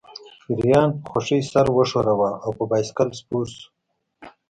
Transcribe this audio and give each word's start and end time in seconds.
پیریان 0.43 0.89
په 1.01 1.05
خوښۍ 1.11 1.41
سر 1.51 1.65
وښوراوه 1.71 2.31
او 2.45 2.49
په 2.57 2.63
بایسکل 2.69 3.09
سپور 3.19 3.45
شو 3.55 3.67